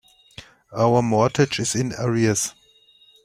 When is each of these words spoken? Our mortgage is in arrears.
Our 0.75 1.03
mortgage 1.03 1.59
is 1.59 1.75
in 1.75 1.93
arrears. 1.93 2.55